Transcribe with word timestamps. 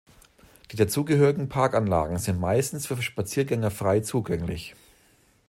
Die 0.71 0.77
dazugehörigen 0.77 1.47
Parkanlagen 1.47 2.17
sind 2.17 2.39
meistens 2.39 2.87
für 2.87 2.99
Spaziergänger 3.03 3.69
frei 3.69 3.99
zugänglich. 3.99 4.73